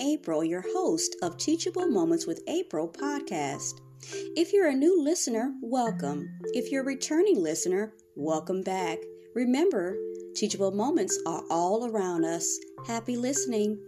April, 0.00 0.44
your 0.44 0.64
host 0.74 1.16
of 1.22 1.36
Teachable 1.36 1.88
Moments 1.88 2.26
with 2.26 2.42
April 2.48 2.88
podcast. 2.88 3.80
If 4.36 4.52
you're 4.52 4.68
a 4.68 4.74
new 4.74 5.02
listener, 5.02 5.54
welcome. 5.62 6.28
If 6.52 6.70
you're 6.70 6.82
a 6.82 6.86
returning 6.86 7.42
listener, 7.42 7.92
welcome 8.14 8.62
back. 8.62 8.98
Remember, 9.34 9.96
teachable 10.34 10.70
moments 10.70 11.18
are 11.26 11.42
all 11.50 11.90
around 11.90 12.24
us. 12.24 12.58
Happy 12.86 13.16
listening. 13.16 13.78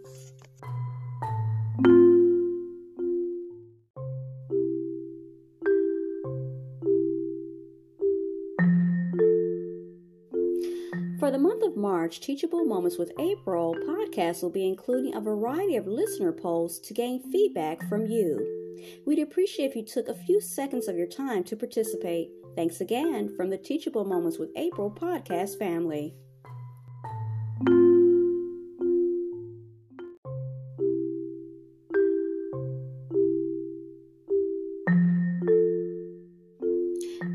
For 11.21 11.31
the 11.31 11.37
month 11.37 11.63
of 11.63 11.77
March, 11.77 12.21
Teachable 12.21 12.65
Moments 12.65 12.97
with 12.97 13.13
April 13.19 13.77
podcast 13.87 14.43
will 14.43 14.49
be 14.49 14.67
including 14.67 15.15
a 15.15 15.21
variety 15.21 15.77
of 15.77 15.87
listener 15.87 16.33
polls 16.33 16.79
to 16.79 16.95
gain 16.95 17.23
feedback 17.31 17.87
from 17.91 18.07
you. 18.07 19.03
We'd 19.05 19.19
appreciate 19.19 19.67
if 19.67 19.77
you 19.77 19.85
took 19.85 20.09
a 20.09 20.15
few 20.15 20.41
seconds 20.41 20.89
of 20.89 20.97
your 20.97 21.07
time 21.07 21.45
to 21.45 21.57
participate. 21.57 22.31
Thanks 22.57 22.81
again 22.81 23.29
from 23.37 23.51
the 23.51 23.59
Teachable 23.59 24.07
Moments 24.07 24.39
with 24.39 24.49
April 24.57 24.91
podcast 24.91 25.59
family. 25.59 26.15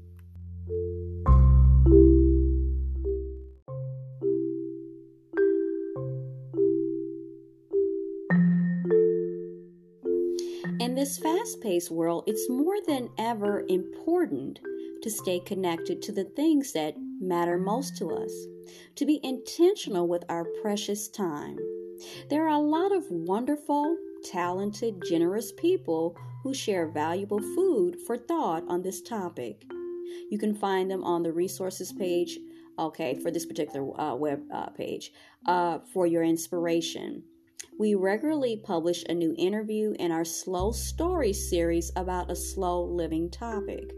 In 10.79 10.95
this 10.95 11.17
fast 11.17 11.59
paced 11.59 11.91
world, 11.91 12.23
it's 12.25 12.49
more 12.49 12.77
than 12.87 13.09
ever 13.17 13.65
important 13.67 14.61
to 15.01 15.09
stay 15.09 15.41
connected 15.41 16.01
to 16.03 16.13
the 16.13 16.23
things 16.23 16.71
that 16.71 16.95
matter 17.19 17.57
most 17.57 17.97
to 17.97 18.11
us, 18.11 18.31
to 18.95 19.05
be 19.05 19.19
intentional 19.21 20.07
with 20.07 20.23
our 20.29 20.45
precious 20.61 21.09
time. 21.09 21.57
There 22.29 22.45
are 22.45 22.55
a 22.55 22.59
lot 22.59 22.93
of 22.93 23.03
wonderful, 23.11 23.97
talented, 24.23 25.03
generous 25.05 25.51
people 25.51 26.15
who 26.43 26.53
share 26.53 26.87
valuable 26.87 27.39
food 27.39 27.97
for 28.07 28.17
thought 28.17 28.63
on 28.69 28.81
this 28.81 29.01
topic. 29.01 29.65
You 30.31 30.37
can 30.37 30.55
find 30.55 30.89
them 30.89 31.03
on 31.03 31.23
the 31.23 31.33
resources 31.33 31.91
page, 31.91 32.39
okay, 32.77 33.15
for 33.15 33.31
this 33.31 33.45
particular 33.45 33.99
uh, 33.99 34.15
web 34.15 34.43
uh, 34.49 34.67
page, 34.67 35.11
uh, 35.45 35.79
for 35.91 36.07
your 36.07 36.23
inspiration. 36.23 37.23
We 37.79 37.95
regularly 37.95 38.57
publish 38.57 39.03
a 39.07 39.13
new 39.13 39.33
interview 39.37 39.93
in 39.99 40.11
our 40.11 40.25
Slow 40.25 40.71
Story 40.71 41.33
series 41.33 41.91
about 41.95 42.29
a 42.29 42.35
slow 42.35 42.83
living 42.83 43.29
topic. 43.29 43.91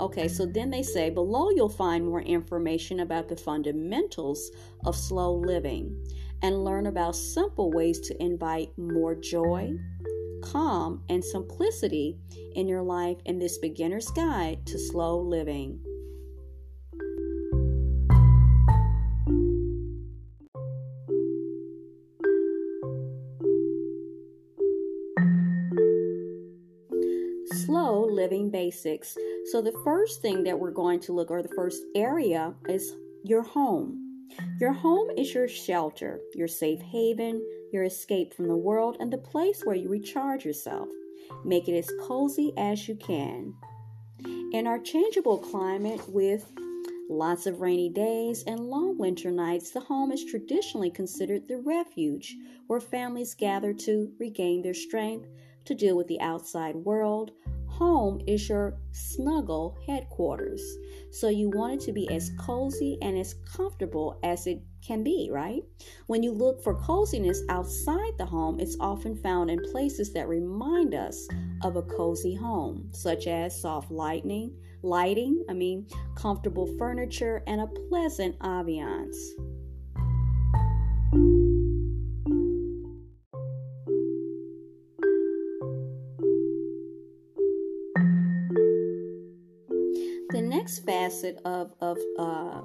Okay, 0.00 0.28
so 0.28 0.46
then 0.46 0.70
they 0.70 0.82
say 0.82 1.10
below 1.10 1.50
you'll 1.50 1.68
find 1.68 2.06
more 2.06 2.22
information 2.22 3.00
about 3.00 3.28
the 3.28 3.36
fundamentals 3.36 4.50
of 4.86 4.96
slow 4.96 5.34
living 5.34 5.94
and 6.42 6.64
learn 6.64 6.86
about 6.86 7.16
simple 7.16 7.70
ways 7.70 8.00
to 8.00 8.22
invite 8.22 8.76
more 8.78 9.14
joy, 9.14 9.72
calm, 10.42 11.02
and 11.10 11.22
simplicity 11.22 12.16
in 12.54 12.66
your 12.66 12.82
life 12.82 13.18
in 13.26 13.38
this 13.38 13.58
beginner's 13.58 14.10
guide 14.12 14.64
to 14.66 14.78
slow 14.78 15.20
living. 15.20 15.80
Basics. 28.70 29.16
So, 29.50 29.60
the 29.60 29.78
first 29.84 30.22
thing 30.22 30.44
that 30.44 30.58
we're 30.58 30.70
going 30.70 31.00
to 31.00 31.12
look, 31.12 31.30
or 31.30 31.42
the 31.42 31.56
first 31.56 31.82
area, 31.96 32.54
is 32.68 32.92
your 33.24 33.42
home. 33.42 34.26
Your 34.60 34.72
home 34.72 35.10
is 35.16 35.34
your 35.34 35.48
shelter, 35.48 36.20
your 36.34 36.46
safe 36.46 36.80
haven, 36.80 37.44
your 37.72 37.84
escape 37.84 38.32
from 38.32 38.46
the 38.46 38.56
world, 38.56 38.96
and 39.00 39.12
the 39.12 39.18
place 39.18 39.62
where 39.64 39.74
you 39.74 39.88
recharge 39.88 40.44
yourself. 40.44 40.88
Make 41.44 41.68
it 41.68 41.76
as 41.76 41.90
cozy 42.02 42.52
as 42.56 42.86
you 42.86 42.94
can. 42.94 43.54
In 44.52 44.66
our 44.66 44.78
changeable 44.78 45.38
climate 45.38 46.00
with 46.08 46.52
lots 47.08 47.46
of 47.46 47.60
rainy 47.60 47.88
days 47.88 48.44
and 48.46 48.60
long 48.60 48.96
winter 48.98 49.32
nights, 49.32 49.72
the 49.72 49.80
home 49.80 50.12
is 50.12 50.24
traditionally 50.24 50.90
considered 50.90 51.48
the 51.48 51.58
refuge 51.58 52.36
where 52.68 52.80
families 52.80 53.34
gather 53.34 53.72
to 53.72 54.12
regain 54.20 54.62
their 54.62 54.74
strength 54.74 55.28
to 55.64 55.74
deal 55.74 55.96
with 55.96 56.06
the 56.06 56.20
outside 56.20 56.76
world. 56.76 57.32
Home 57.80 58.20
is 58.26 58.46
your 58.46 58.76
snuggle 58.92 59.78
headquarters. 59.86 60.62
So 61.12 61.30
you 61.30 61.48
want 61.48 61.72
it 61.72 61.80
to 61.86 61.92
be 61.92 62.10
as 62.10 62.30
cozy 62.38 62.98
and 63.00 63.16
as 63.16 63.32
comfortable 63.56 64.20
as 64.22 64.46
it 64.46 64.60
can 64.86 65.02
be, 65.02 65.30
right? 65.32 65.62
When 66.06 66.22
you 66.22 66.30
look 66.30 66.62
for 66.62 66.74
coziness 66.74 67.42
outside 67.48 68.12
the 68.18 68.26
home, 68.26 68.60
it's 68.60 68.76
often 68.80 69.16
found 69.16 69.50
in 69.50 69.62
places 69.72 70.12
that 70.12 70.28
remind 70.28 70.94
us 70.94 71.26
of 71.62 71.76
a 71.76 71.82
cozy 71.82 72.34
home, 72.34 72.90
such 72.92 73.26
as 73.26 73.58
soft 73.58 73.90
lighting, 73.90 74.54
lighting, 74.82 75.42
I 75.48 75.54
mean, 75.54 75.86
comfortable 76.16 76.66
furniture 76.76 77.42
and 77.46 77.62
a 77.62 77.66
pleasant 77.88 78.38
ambiance. 78.40 79.16
Of, 91.24 91.72
of 91.80 91.98
uh, 92.18 92.62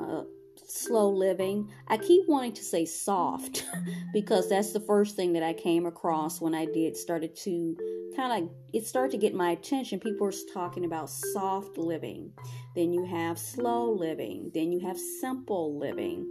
uh, 0.00 0.22
slow 0.68 1.10
living, 1.10 1.70
I 1.88 1.96
keep 1.96 2.26
wanting 2.28 2.52
to 2.54 2.64
say 2.64 2.84
soft 2.84 3.64
because 4.12 4.48
that's 4.48 4.72
the 4.72 4.80
first 4.80 5.16
thing 5.16 5.32
that 5.34 5.42
I 5.42 5.52
came 5.52 5.86
across 5.86 6.40
when 6.40 6.54
I 6.54 6.66
did 6.66 6.96
started 6.96 7.36
to 7.36 7.76
kind 8.16 8.44
of 8.44 8.50
it 8.72 8.86
started 8.86 9.12
to 9.12 9.18
get 9.18 9.34
my 9.34 9.50
attention. 9.50 10.00
People 10.00 10.26
were 10.26 10.34
talking 10.52 10.84
about 10.84 11.10
soft 11.10 11.78
living. 11.78 12.32
Then 12.74 12.92
you 12.92 13.04
have 13.04 13.38
slow 13.38 13.90
living, 13.92 14.50
then 14.54 14.72
you 14.72 14.80
have 14.80 14.98
simple 15.20 15.78
living. 15.78 16.26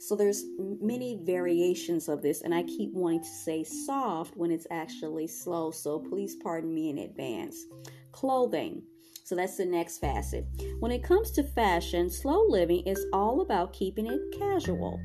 So 0.00 0.14
there's 0.14 0.44
many 0.80 1.20
variations 1.24 2.08
of 2.08 2.22
this 2.22 2.42
and 2.42 2.54
I 2.54 2.62
keep 2.62 2.92
wanting 2.92 3.22
to 3.22 3.28
say 3.44 3.64
soft 3.64 4.36
when 4.36 4.50
it's 4.50 4.66
actually 4.70 5.26
slow. 5.26 5.70
So 5.70 5.98
please 5.98 6.36
pardon 6.36 6.72
me 6.72 6.90
in 6.90 6.98
advance. 6.98 7.66
Clothing. 8.12 8.82
So 9.28 9.34
that's 9.34 9.58
the 9.58 9.66
next 9.66 9.98
facet. 9.98 10.46
When 10.80 10.90
it 10.90 11.02
comes 11.02 11.30
to 11.32 11.42
fashion, 11.42 12.08
slow 12.08 12.46
living 12.48 12.80
is 12.86 13.04
all 13.12 13.42
about 13.42 13.74
keeping 13.74 14.06
it 14.06 14.22
casual. 14.38 14.98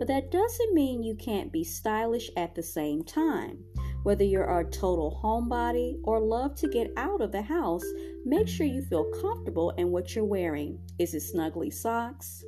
But 0.00 0.08
that 0.08 0.32
doesn't 0.32 0.74
mean 0.74 1.04
you 1.04 1.14
can't 1.14 1.52
be 1.52 1.62
stylish 1.62 2.28
at 2.36 2.56
the 2.56 2.62
same 2.62 3.04
time. 3.04 3.58
Whether 4.02 4.24
you're 4.24 4.58
a 4.58 4.68
total 4.68 5.20
homebody 5.22 6.00
or 6.02 6.18
love 6.18 6.56
to 6.56 6.68
get 6.68 6.90
out 6.96 7.20
of 7.20 7.30
the 7.30 7.40
house, 7.42 7.84
make 8.24 8.48
sure 8.48 8.66
you 8.66 8.82
feel 8.82 9.12
comfortable 9.22 9.70
in 9.78 9.92
what 9.92 10.12
you're 10.12 10.24
wearing. 10.24 10.80
Is 10.98 11.14
it 11.14 11.22
snuggly 11.22 11.72
socks, 11.72 12.42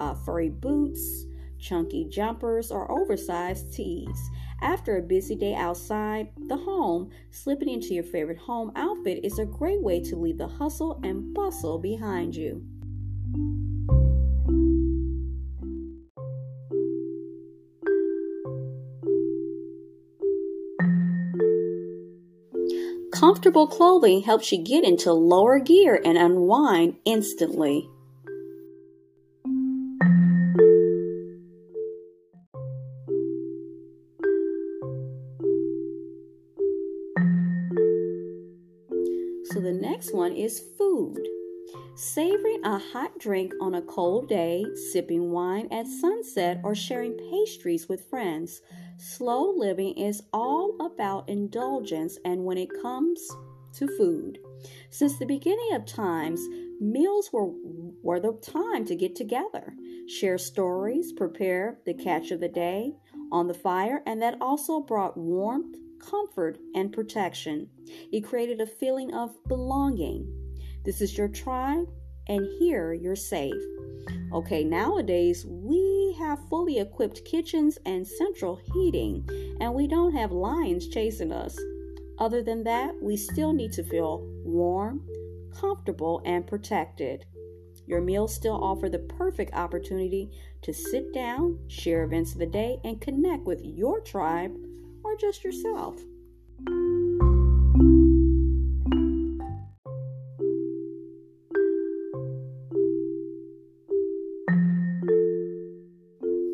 uh, 0.00 0.14
furry 0.14 0.48
boots, 0.48 1.26
chunky 1.60 2.08
jumpers, 2.10 2.72
or 2.72 2.90
oversized 2.90 3.72
tees. 3.72 4.30
After 4.62 4.96
a 4.96 5.02
busy 5.02 5.34
day 5.34 5.54
outside 5.56 6.28
the 6.46 6.56
home, 6.56 7.10
slipping 7.32 7.68
into 7.68 7.94
your 7.94 8.04
favorite 8.04 8.38
home 8.38 8.70
outfit 8.76 9.24
is 9.24 9.40
a 9.40 9.44
great 9.44 9.82
way 9.82 10.00
to 10.04 10.14
leave 10.14 10.38
the 10.38 10.46
hustle 10.46 11.00
and 11.02 11.34
bustle 11.34 11.78
behind 11.78 12.36
you. 12.36 12.62
Comfortable 23.12 23.66
clothing 23.66 24.22
helps 24.22 24.52
you 24.52 24.62
get 24.62 24.84
into 24.84 25.12
lower 25.12 25.58
gear 25.58 26.00
and 26.04 26.16
unwind 26.16 26.96
instantly. 27.04 27.88
So 39.52 39.60
the 39.60 39.72
next 39.72 40.14
one 40.14 40.32
is 40.32 40.64
food. 40.78 41.28
Savoring 41.94 42.64
a 42.64 42.78
hot 42.78 43.18
drink 43.18 43.52
on 43.60 43.74
a 43.74 43.82
cold 43.82 44.26
day, 44.26 44.64
sipping 44.92 45.30
wine 45.30 45.68
at 45.70 45.86
sunset, 45.86 46.60
or 46.64 46.74
sharing 46.74 47.18
pastries 47.18 47.86
with 47.86 48.08
friends. 48.08 48.62
Slow 48.96 49.52
living 49.54 49.92
is 49.98 50.22
all 50.32 50.74
about 50.80 51.28
indulgence 51.28 52.18
and 52.24 52.46
when 52.46 52.56
it 52.56 52.70
comes 52.80 53.20
to 53.74 53.88
food. 53.98 54.38
Since 54.88 55.18
the 55.18 55.26
beginning 55.26 55.74
of 55.74 55.84
times, 55.84 56.40
meals 56.80 57.30
were, 57.30 57.50
were 58.02 58.20
the 58.20 58.32
time 58.40 58.86
to 58.86 58.96
get 58.96 59.14
together, 59.14 59.74
share 60.08 60.38
stories, 60.38 61.12
prepare 61.12 61.78
the 61.84 61.92
catch 61.92 62.30
of 62.30 62.40
the 62.40 62.48
day 62.48 62.94
on 63.30 63.48
the 63.48 63.54
fire, 63.54 64.02
and 64.06 64.22
that 64.22 64.40
also 64.40 64.80
brought 64.80 65.18
warmth, 65.18 65.76
comfort, 66.02 66.58
and 66.74 66.92
protection. 66.92 67.68
It 68.12 68.24
created 68.24 68.60
a 68.60 68.66
feeling 68.66 69.14
of 69.14 69.30
belonging. 69.48 70.26
This 70.84 71.00
is 71.00 71.16
your 71.16 71.28
tribe, 71.28 71.86
and 72.28 72.46
here 72.58 72.92
you're 72.92 73.16
safe. 73.16 73.54
Okay, 74.32 74.64
nowadays 74.64 75.46
we 75.46 76.16
have 76.18 76.48
fully 76.48 76.78
equipped 76.78 77.24
kitchens 77.24 77.78
and 77.86 78.06
central 78.06 78.60
heating, 78.72 79.28
and 79.60 79.74
we 79.74 79.86
don't 79.86 80.14
have 80.14 80.32
lions 80.32 80.88
chasing 80.88 81.32
us. 81.32 81.56
Other 82.18 82.42
than 82.42 82.64
that, 82.64 82.94
we 83.00 83.16
still 83.16 83.52
need 83.52 83.72
to 83.72 83.84
feel 83.84 84.20
warm, 84.44 85.06
comfortable, 85.54 86.22
and 86.24 86.46
protected. 86.46 87.24
Your 87.86 88.00
meals 88.00 88.34
still 88.34 88.62
offer 88.62 88.88
the 88.88 89.00
perfect 89.00 89.54
opportunity 89.54 90.30
to 90.62 90.72
sit 90.72 91.12
down, 91.12 91.58
share 91.68 92.04
events 92.04 92.32
of 92.32 92.38
the 92.38 92.46
day, 92.46 92.78
and 92.84 93.00
connect 93.00 93.44
with 93.44 93.60
your 93.62 94.00
tribe 94.00 94.52
just 95.16 95.44
yourself. 95.44 95.96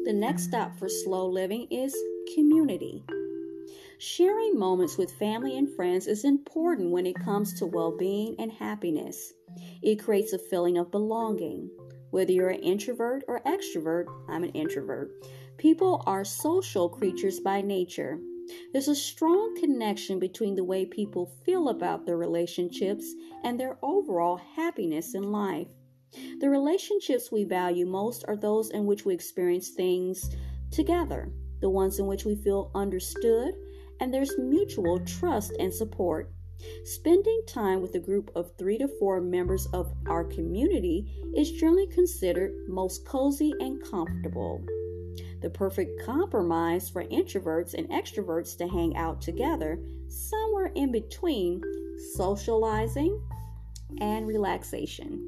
The 0.05 0.15
next 0.15 0.45
stop 0.45 0.79
for 0.79 0.89
slow 0.89 1.29
living 1.29 1.67
is 1.71 1.95
community. 2.35 3.05
Sharing 3.99 4.59
moments 4.59 4.97
with 4.97 5.11
family 5.11 5.59
and 5.59 5.69
friends 5.69 6.07
is 6.07 6.25
important 6.25 6.93
when 6.93 7.05
it 7.05 7.17
comes 7.17 7.53
to 7.55 7.67
well 7.67 7.91
being 7.95 8.37
and 8.39 8.51
happiness. 8.51 9.35
It 9.83 9.97
creates 9.97 10.33
a 10.33 10.39
feeling 10.39 10.79
of 10.79 10.91
belonging. 10.91 11.69
Whether 12.11 12.33
you're 12.33 12.49
an 12.49 12.61
introvert 12.61 13.25
or 13.29 13.41
extrovert, 13.41 14.07
I'm 14.29 14.45
an 14.45 14.51
introvert. 14.51 15.11
People 15.59 16.03
are 16.07 16.25
social 16.25 16.89
creatures 16.89 17.41
by 17.41 17.61
nature. 17.61 18.19
There's 18.73 18.89
a 18.89 18.95
strong 18.95 19.57
connection 19.59 20.19
between 20.19 20.55
the 20.55 20.65
way 20.65 20.85
people 20.85 21.27
feel 21.45 21.69
about 21.69 22.07
their 22.07 22.17
relationships 22.17 23.15
and 23.45 23.59
their 23.59 23.79
overall 23.83 24.37
happiness 24.37 25.15
in 25.15 25.31
life. 25.33 25.69
The 26.41 26.49
relationships 26.49 27.31
we 27.31 27.45
value 27.45 27.87
most 27.87 28.25
are 28.29 28.37
those 28.37 28.71
in 28.71 28.87
which 28.87 29.05
we 29.05 29.15
experience 29.15 29.71
things 29.71 30.35
together, 30.71 31.31
the 31.61 31.69
ones 31.69 31.99
in 31.99 32.07
which 32.07 32.25
we 32.25 32.35
feel 32.35 32.71
understood, 32.75 33.55
and 34.01 34.13
there's 34.13 34.39
mutual 34.39 35.01
trust 35.01 35.53
and 35.59 35.73
support. 35.73 36.33
Spending 36.85 37.43
time 37.47 37.83
with 37.83 37.95
a 37.95 38.01
group 38.01 38.31
of 38.35 38.57
three 38.57 38.79
to 38.79 38.89
four 38.99 39.21
members 39.21 39.67
of 39.73 39.93
our 40.07 40.25
community 40.25 41.07
is 41.37 41.53
generally 41.53 41.87
considered 41.87 42.53
most 42.69 43.05
cozy 43.07 43.53
and 43.61 43.83
comfortable 43.83 44.65
the 45.41 45.51
perfect 45.51 46.05
compromise 46.05 46.89
for 46.89 47.05
introverts 47.05 47.75
and 47.75 47.89
extroverts 47.91 48.57
to 48.59 48.69
hang 48.69 48.97
out 48.97 49.21
together, 49.21 49.79
somewhere 50.09 50.73
in 50.75 50.91
between 50.91 51.63
socializing 52.15 53.21
and 54.01 54.27
relaxation. 54.27 55.25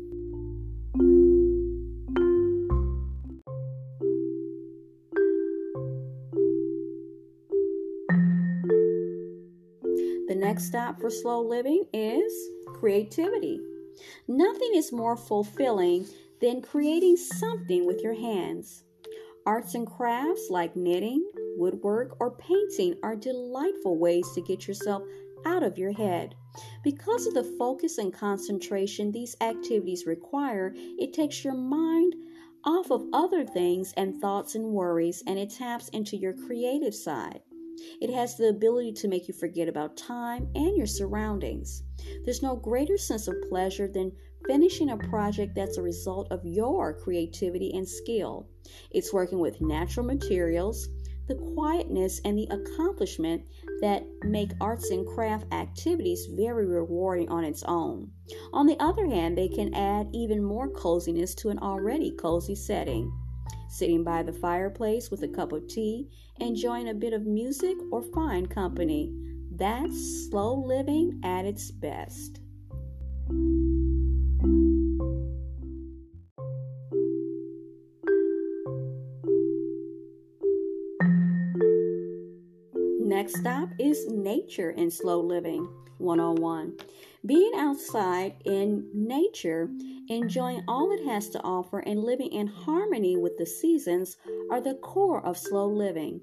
The 10.29 10.37
next 10.37 10.67
stop 10.67 11.01
for 11.01 11.11
slow 11.11 11.41
living 11.43 11.85
is 11.93 12.33
creativity. 12.67 13.61
Nothing 14.29 14.71
is 14.75 14.93
more 14.93 15.17
fulfilling 15.17 16.07
than 16.41 16.63
creating 16.63 17.17
something 17.17 17.85
with 17.85 18.01
your 18.01 18.15
hands. 18.15 18.85
Arts 19.51 19.75
and 19.75 19.85
crafts 19.85 20.47
like 20.49 20.77
knitting, 20.77 21.29
woodwork, 21.57 22.17
or 22.21 22.37
painting 22.37 22.95
are 23.03 23.17
delightful 23.17 23.99
ways 23.99 24.31
to 24.33 24.41
get 24.41 24.69
yourself 24.69 25.03
out 25.45 25.65
of 25.65 25.77
your 25.77 25.91
head. 25.91 26.37
Because 26.85 27.27
of 27.27 27.35
the 27.35 27.43
focus 27.59 27.99
and 27.99 28.15
concentration 28.15 29.11
these 29.11 29.35
activities 29.41 30.07
require, 30.07 30.73
it 30.77 31.13
takes 31.13 31.43
your 31.43 31.55
mind 31.55 32.15
off 32.63 32.93
of 32.93 33.09
other 33.13 33.45
things 33.45 33.93
and 33.97 34.21
thoughts 34.21 34.55
and 34.55 34.67
worries 34.67 35.21
and 35.27 35.37
it 35.37 35.51
taps 35.51 35.89
into 35.89 36.17
your 36.17 36.35
creative 36.47 36.95
side. 36.95 37.41
It 38.01 38.11
has 38.11 38.37
the 38.37 38.51
ability 38.51 38.93
to 38.93 39.09
make 39.09 39.27
you 39.27 39.35
forget 39.35 39.67
about 39.67 39.97
time 39.97 40.47
and 40.55 40.77
your 40.77 40.87
surroundings. 40.87 41.83
There's 42.25 42.41
no 42.41 42.55
greater 42.55 42.97
sense 42.97 43.27
of 43.27 43.35
pleasure 43.49 43.89
than 43.89 44.13
finishing 44.47 44.91
a 44.91 44.97
project 44.97 45.55
that's 45.55 45.79
a 45.79 45.83
result 45.83 46.29
of 46.31 46.45
your 46.45 46.95
creativity 46.95 47.73
and 47.75 47.89
skill. 47.89 48.49
It's 48.91 49.13
working 49.13 49.39
with 49.39 49.61
natural 49.61 50.07
materials, 50.07 50.89
the 51.29 51.35
quietness, 51.55 52.21
and 52.25 52.37
the 52.37 52.49
accomplishment 52.51 53.43
that 53.81 54.05
make 54.25 54.51
arts 54.61 54.91
and 54.91 55.07
craft 55.07 55.53
activities 55.53 56.27
very 56.33 56.67
rewarding 56.67 57.29
on 57.29 57.45
its 57.45 57.63
own. 57.65 58.11
On 58.53 58.67
the 58.67 58.81
other 58.81 59.07
hand, 59.07 59.39
they 59.39 59.49
can 59.49 59.73
add 59.75 60.09
even 60.13 60.43
more 60.43 60.69
coziness 60.69 61.35
to 61.37 61.51
an 61.51 61.59
already 61.59 62.11
cozy 62.11 62.55
setting. 62.55 63.13
Sitting 63.69 64.03
by 64.03 64.25
the 64.25 64.33
fireplace 64.33 65.11
with 65.11 65.23
a 65.23 65.29
cup 65.29 65.53
of 65.53 65.69
tea, 65.69 66.09
enjoying 66.41 66.89
a 66.89 66.95
bit 66.95 67.13
of 67.13 67.27
music 67.27 67.77
or 67.93 68.03
fine 68.13 68.47
company. 68.47 69.15
That's 69.53 70.29
slow 70.29 70.55
living 70.55 71.21
at 71.23 71.45
its 71.45 71.71
best. 71.71 72.41
Next 83.31 83.43
stop 83.43 83.69
is 83.79 84.09
nature 84.09 84.71
in 84.71 84.91
slow 84.91 85.21
living 85.21 85.69
101. 85.99 86.77
Being 87.25 87.53
outside 87.55 88.35
in 88.45 88.91
nature, 88.93 89.71
enjoying 90.09 90.65
all 90.67 90.91
it 90.91 91.05
has 91.05 91.29
to 91.31 91.43
offer, 91.43 91.79
and 91.79 92.03
living 92.03 92.33
in 92.33 92.49
harmony 92.49 93.17
with 93.17 93.39
the 93.39 93.47
seasons 93.47 94.17
are 94.51 94.61
the 94.61 94.75
core 94.75 95.25
of 95.25 95.39
slow 95.39 95.69
living. 95.69 96.23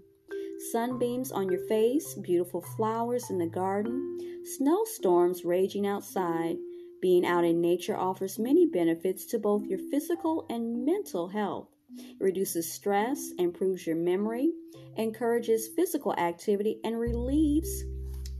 Sunbeams 0.73 1.31
on 1.31 1.49
your 1.49 1.65
face, 1.69 2.13
beautiful 2.15 2.61
flowers 2.75 3.29
in 3.29 3.37
the 3.37 3.47
garden, 3.47 4.17
snowstorms 4.57 5.45
raging 5.45 5.87
outside. 5.87 6.57
Being 7.01 7.25
out 7.25 7.45
in 7.45 7.61
nature 7.61 7.95
offers 7.95 8.37
many 8.37 8.65
benefits 8.65 9.25
to 9.27 9.39
both 9.39 9.63
your 9.63 9.79
physical 9.89 10.45
and 10.49 10.83
mental 10.83 11.29
health. 11.29 11.69
It 11.89 12.17
reduces 12.19 12.71
stress, 12.71 13.31
improves 13.37 13.87
your 13.87 13.95
memory, 13.95 14.51
encourages 14.97 15.69
physical 15.75 16.13
activity, 16.13 16.79
and 16.83 16.99
relieves 16.99 17.83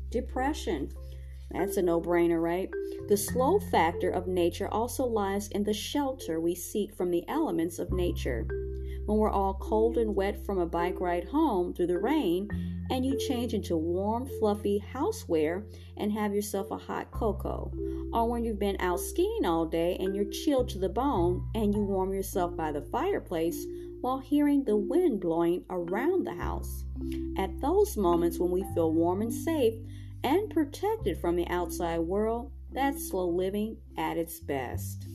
depression. 0.09 0.91
That's 1.51 1.77
a 1.77 1.81
no 1.81 2.01
brainer, 2.01 2.41
right? 2.41 2.69
The 3.07 3.15
slow 3.15 3.59
factor 3.59 4.09
of 4.09 4.27
nature 4.27 4.67
also 4.67 5.05
lies 5.05 5.47
in 5.49 5.63
the 5.63 5.73
shelter 5.73 6.41
we 6.41 6.55
seek 6.55 6.93
from 6.95 7.09
the 7.09 7.23
elements 7.29 7.79
of 7.79 7.91
nature. 7.91 8.45
When 9.05 9.17
we're 9.17 9.31
all 9.31 9.53
cold 9.53 9.97
and 9.97 10.13
wet 10.13 10.45
from 10.45 10.57
a 10.57 10.65
bike 10.65 10.99
ride 10.99 11.29
home 11.29 11.73
through 11.73 11.87
the 11.87 11.99
rain, 11.99 12.49
and 12.89 13.05
you 13.05 13.17
change 13.17 13.53
into 13.53 13.77
warm, 13.77 14.27
fluffy 14.39 14.83
houseware 14.93 15.63
and 15.97 16.11
have 16.11 16.33
yourself 16.33 16.71
a 16.71 16.77
hot 16.77 17.11
cocoa. 17.11 17.71
Or 18.13 18.29
when 18.29 18.43
you've 18.43 18.59
been 18.59 18.77
out 18.79 18.99
skiing 18.99 19.45
all 19.45 19.65
day 19.65 19.97
and 19.99 20.15
you're 20.15 20.31
chilled 20.31 20.69
to 20.69 20.79
the 20.79 20.89
bone 20.89 21.49
and 21.55 21.73
you 21.73 21.81
warm 21.81 22.13
yourself 22.13 22.55
by 22.55 22.71
the 22.71 22.81
fireplace 22.81 23.65
while 24.01 24.19
hearing 24.19 24.63
the 24.63 24.77
wind 24.77 25.19
blowing 25.19 25.63
around 25.69 26.25
the 26.25 26.35
house. 26.35 26.85
At 27.37 27.59
those 27.59 27.97
moments 27.97 28.39
when 28.39 28.51
we 28.51 28.63
feel 28.73 28.93
warm 28.93 29.21
and 29.21 29.33
safe, 29.33 29.73
and 30.23 30.49
protected 30.49 31.19
from 31.19 31.35
the 31.35 31.47
outside 31.47 31.99
world, 31.99 32.51
that's 32.71 33.09
slow 33.09 33.29
living 33.29 33.77
at 33.97 34.17
its 34.17 34.39
best. 34.39 35.07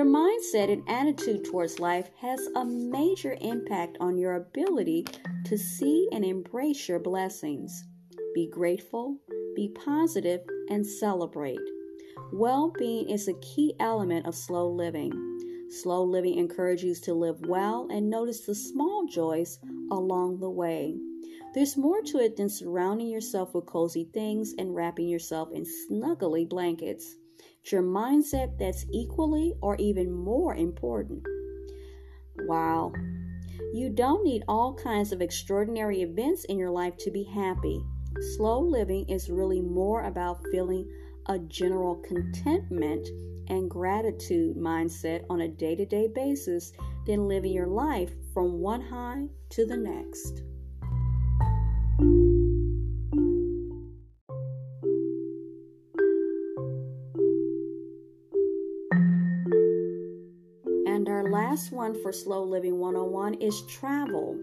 Your 0.00 0.08
mindset 0.08 0.72
and 0.72 0.82
attitude 0.88 1.44
towards 1.44 1.78
life 1.78 2.08
has 2.22 2.40
a 2.56 2.64
major 2.64 3.36
impact 3.42 3.98
on 4.00 4.16
your 4.16 4.36
ability 4.36 5.04
to 5.44 5.58
see 5.58 6.08
and 6.10 6.24
embrace 6.24 6.88
your 6.88 6.98
blessings. 6.98 7.84
Be 8.34 8.48
grateful, 8.48 9.18
be 9.54 9.68
positive, 9.84 10.40
and 10.70 10.86
celebrate. 10.86 11.60
Well 12.32 12.72
being 12.78 13.10
is 13.10 13.28
a 13.28 13.38
key 13.40 13.74
element 13.78 14.26
of 14.26 14.34
slow 14.34 14.70
living. 14.70 15.12
Slow 15.68 16.02
living 16.02 16.38
encourages 16.38 17.00
you 17.00 17.04
to 17.04 17.12
live 17.12 17.44
well 17.46 17.86
and 17.90 18.08
notice 18.08 18.46
the 18.46 18.54
small 18.54 19.06
joys 19.06 19.58
along 19.90 20.40
the 20.40 20.48
way. 20.48 20.96
There's 21.52 21.76
more 21.76 22.00
to 22.00 22.20
it 22.20 22.38
than 22.38 22.48
surrounding 22.48 23.08
yourself 23.08 23.54
with 23.54 23.66
cozy 23.66 24.08
things 24.14 24.54
and 24.56 24.74
wrapping 24.74 25.08
yourself 25.08 25.50
in 25.52 25.66
snuggly 25.66 26.48
blankets. 26.48 27.16
It's 27.62 27.72
your 27.72 27.82
mindset 27.82 28.58
that's 28.58 28.86
equally 28.90 29.54
or 29.60 29.76
even 29.76 30.10
more 30.10 30.54
important. 30.54 31.22
Wow. 32.46 32.92
You 33.72 33.90
don't 33.90 34.24
need 34.24 34.42
all 34.48 34.74
kinds 34.74 35.12
of 35.12 35.20
extraordinary 35.20 36.02
events 36.02 36.44
in 36.44 36.58
your 36.58 36.70
life 36.70 36.96
to 36.98 37.10
be 37.10 37.24
happy. 37.24 37.80
Slow 38.36 38.60
living 38.60 39.08
is 39.08 39.30
really 39.30 39.60
more 39.60 40.04
about 40.04 40.44
feeling 40.50 40.88
a 41.26 41.38
general 41.38 41.96
contentment 41.96 43.06
and 43.48 43.70
gratitude 43.70 44.56
mindset 44.56 45.24
on 45.28 45.42
a 45.42 45.48
day 45.48 45.76
to 45.76 45.84
day 45.84 46.08
basis 46.08 46.72
than 47.06 47.28
living 47.28 47.52
your 47.52 47.66
life 47.66 48.10
from 48.32 48.60
one 48.60 48.80
high 48.80 49.26
to 49.50 49.66
the 49.66 49.76
next. 49.76 50.42
Last 61.50 61.72
one 61.72 62.00
for 62.00 62.12
Slow 62.12 62.44
Living 62.44 62.78
101 62.78 63.34
is 63.42 63.66
travel. 63.66 64.38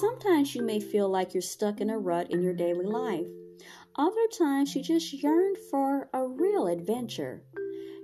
Sometimes 0.00 0.52
you 0.52 0.64
may 0.64 0.80
feel 0.80 1.08
like 1.08 1.32
you're 1.32 1.40
stuck 1.40 1.80
in 1.80 1.90
a 1.90 1.96
rut 1.96 2.32
in 2.32 2.42
your 2.42 2.54
daily 2.54 2.86
life. 2.86 3.28
Other 3.94 4.26
times 4.36 4.74
you 4.74 4.82
just 4.82 5.22
yearn 5.22 5.54
for 5.70 6.08
a 6.12 6.26
real 6.26 6.66
adventure. 6.66 7.44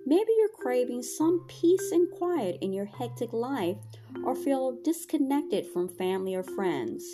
Maybe 0.07 0.31
you're 0.39 0.63
craving 0.63 1.03
some 1.03 1.45
peace 1.49 1.91
and 1.91 2.09
quiet 2.13 2.59
in 2.61 2.73
your 2.73 2.85
hectic 2.85 3.33
life 3.33 3.79
or 4.23 4.37
feel 4.37 4.79
disconnected 4.85 5.67
from 5.73 5.89
family 5.89 6.37
or 6.37 6.45
friends. 6.45 7.05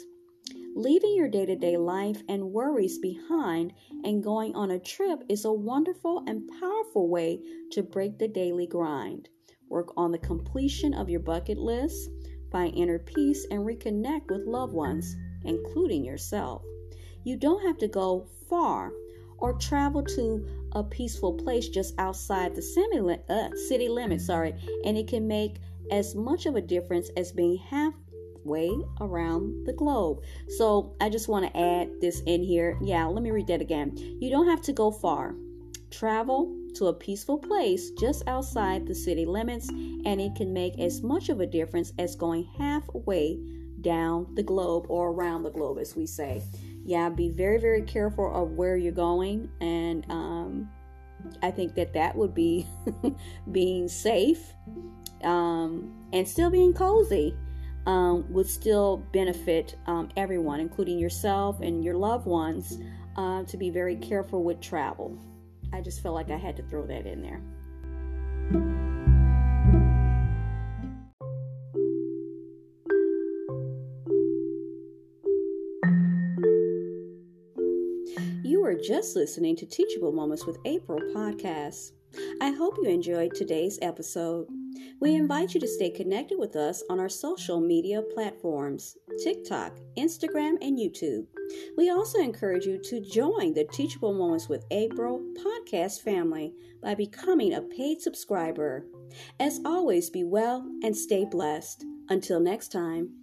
Leaving 0.76 1.14
your 1.16 1.28
day 1.28 1.46
to 1.46 1.56
day 1.56 1.78
life 1.78 2.20
and 2.28 2.52
worries 2.52 2.98
behind 2.98 3.72
and 4.04 4.22
going 4.22 4.54
on 4.54 4.70
a 4.70 4.78
trip 4.78 5.24
is 5.30 5.46
a 5.46 5.52
wonderful 5.52 6.22
and 6.26 6.46
powerful 6.60 7.08
way 7.08 7.40
to 7.70 7.82
break 7.82 8.18
the 8.18 8.28
daily 8.28 8.66
grind. 8.66 9.30
Work 9.72 9.94
on 9.96 10.12
the 10.12 10.18
completion 10.18 10.92
of 10.92 11.08
your 11.08 11.20
bucket 11.20 11.56
list, 11.56 12.10
find 12.50 12.74
inner 12.76 12.98
peace, 12.98 13.46
and 13.50 13.64
reconnect 13.64 14.30
with 14.30 14.46
loved 14.46 14.74
ones, 14.74 15.16
including 15.44 16.04
yourself. 16.04 16.62
You 17.24 17.38
don't 17.38 17.66
have 17.66 17.78
to 17.78 17.88
go 17.88 18.26
far 18.50 18.92
or 19.38 19.54
travel 19.54 20.02
to 20.02 20.46
a 20.72 20.84
peaceful 20.84 21.32
place 21.32 21.70
just 21.70 21.94
outside 21.98 22.54
the 22.54 23.18
uh, 23.30 23.56
city 23.56 23.88
limits, 23.88 24.26
sorry, 24.26 24.54
and 24.84 24.98
it 24.98 25.08
can 25.08 25.26
make 25.26 25.56
as 25.90 26.14
much 26.14 26.44
of 26.44 26.54
a 26.54 26.60
difference 26.60 27.08
as 27.16 27.32
being 27.32 27.56
halfway 27.56 28.70
around 29.00 29.64
the 29.64 29.72
globe. 29.72 30.18
So 30.58 30.94
I 31.00 31.08
just 31.08 31.28
want 31.28 31.46
to 31.46 31.58
add 31.58 31.98
this 31.98 32.20
in 32.26 32.42
here. 32.42 32.76
Yeah, 32.82 33.06
let 33.06 33.22
me 33.22 33.30
read 33.30 33.46
that 33.46 33.62
again. 33.62 33.96
You 34.20 34.28
don't 34.28 34.50
have 34.50 34.60
to 34.62 34.74
go 34.74 34.90
far. 34.90 35.34
Travel 35.92 36.56
to 36.74 36.86
a 36.86 36.94
peaceful 36.94 37.38
place 37.38 37.90
just 38.00 38.26
outside 38.26 38.86
the 38.86 38.94
city 38.94 39.26
limits, 39.26 39.68
and 39.68 40.20
it 40.20 40.34
can 40.34 40.52
make 40.52 40.78
as 40.80 41.02
much 41.02 41.28
of 41.28 41.40
a 41.40 41.46
difference 41.46 41.92
as 41.98 42.16
going 42.16 42.48
halfway 42.58 43.38
down 43.82 44.26
the 44.34 44.42
globe 44.42 44.86
or 44.88 45.10
around 45.10 45.42
the 45.42 45.50
globe, 45.50 45.78
as 45.78 45.94
we 45.94 46.06
say 46.06 46.42
yeah, 46.84 47.08
be 47.08 47.28
very, 47.28 47.58
very 47.58 47.82
careful 47.82 48.34
of 48.34 48.52
where 48.52 48.76
you're 48.76 48.92
going. 48.92 49.48
And 49.60 50.04
um, 50.10 50.70
I 51.42 51.50
think 51.50 51.74
that 51.74 51.92
that 51.94 52.16
would 52.16 52.34
be 52.34 52.66
being 53.52 53.88
safe 53.88 54.52
um, 55.22 55.92
and 56.12 56.26
still 56.26 56.50
being 56.50 56.72
cozy. 56.72 57.36
Um, 57.84 58.32
would 58.32 58.48
still 58.48 58.98
benefit 59.12 59.74
um, 59.86 60.08
everyone, 60.16 60.60
including 60.60 61.00
yourself 61.00 61.60
and 61.60 61.82
your 61.82 61.96
loved 61.96 62.26
ones, 62.26 62.78
uh, 63.16 63.42
to 63.42 63.56
be 63.56 63.70
very 63.70 63.96
careful 63.96 64.44
with 64.44 64.60
travel. 64.60 65.18
I 65.72 65.80
just 65.80 66.02
felt 66.02 66.14
like 66.14 66.30
I 66.30 66.36
had 66.36 66.56
to 66.56 66.62
throw 66.64 66.86
that 66.86 67.06
in 67.06 67.22
there. 67.22 67.40
You 78.44 78.62
are 78.64 78.74
just 78.74 79.16
listening 79.16 79.56
to 79.56 79.66
Teachable 79.66 80.12
Moments 80.12 80.46
with 80.46 80.58
April 80.64 81.00
podcast. 81.14 81.92
I 82.42 82.50
hope 82.50 82.76
you 82.82 82.90
enjoyed 82.90 83.36
today's 83.36 83.78
episode. 83.82 84.48
We 84.98 85.14
invite 85.14 85.54
you 85.54 85.60
to 85.60 85.68
stay 85.68 85.90
connected 85.90 86.40
with 86.40 86.56
us 86.56 86.82
on 86.90 86.98
our 86.98 87.08
social 87.08 87.60
media 87.60 88.02
platforms 88.02 88.96
TikTok, 89.22 89.78
Instagram, 89.96 90.56
and 90.60 90.76
YouTube. 90.76 91.26
We 91.76 91.90
also 91.90 92.18
encourage 92.18 92.66
you 92.66 92.82
to 92.82 93.00
join 93.00 93.54
the 93.54 93.68
Teachable 93.72 94.12
Moments 94.12 94.48
with 94.48 94.66
April 94.72 95.20
podcast 95.38 96.00
family 96.00 96.52
by 96.82 96.96
becoming 96.96 97.54
a 97.54 97.62
paid 97.62 98.00
subscriber. 98.00 98.86
As 99.38 99.60
always, 99.64 100.10
be 100.10 100.24
well 100.24 100.68
and 100.82 100.96
stay 100.96 101.24
blessed. 101.24 101.84
Until 102.08 102.40
next 102.40 102.72
time. 102.72 103.21